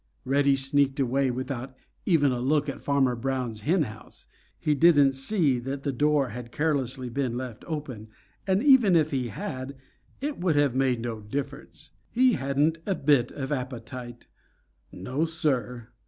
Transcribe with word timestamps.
Reddy 0.25 0.55
sneaked 0.55 0.99
away 0.99 1.29
without 1.29 1.75
even 2.07 2.31
a 2.31 2.39
look 2.39 2.67
at 2.67 2.81
Farmer 2.81 3.15
Brown's 3.15 3.61
hen 3.61 3.83
house. 3.83 4.25
He 4.57 4.73
didn't 4.73 5.11
see 5.11 5.59
that 5.59 5.83
the 5.83 5.91
door 5.91 6.29
had 6.29 6.51
carelessly 6.51 7.07
been 7.07 7.37
left 7.37 7.63
open, 7.67 8.07
and 8.47 8.63
even 8.63 8.95
if 8.95 9.11
he 9.11 9.27
had, 9.27 9.75
it 10.19 10.39
would 10.39 10.55
have 10.55 10.73
made 10.73 11.01
no 11.01 11.19
difference. 11.21 11.91
He 12.09 12.33
hadn't 12.33 12.79
a 12.87 12.95
bit 12.95 13.31
of 13.31 13.51
appetite. 13.51 14.25
No, 14.91 15.23
Sir. 15.23 15.89